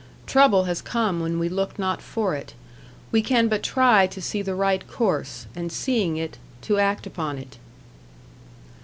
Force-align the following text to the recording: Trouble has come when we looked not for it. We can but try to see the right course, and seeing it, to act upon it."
Trouble 0.25 0.63
has 0.63 0.81
come 0.81 1.19
when 1.19 1.37
we 1.37 1.47
looked 1.47 1.77
not 1.77 2.01
for 2.01 2.33
it. 2.33 2.55
We 3.11 3.21
can 3.21 3.47
but 3.47 3.61
try 3.61 4.07
to 4.07 4.19
see 4.19 4.41
the 4.41 4.55
right 4.55 4.87
course, 4.87 5.45
and 5.55 5.71
seeing 5.71 6.17
it, 6.17 6.39
to 6.61 6.79
act 6.79 7.05
upon 7.05 7.37
it." 7.37 7.59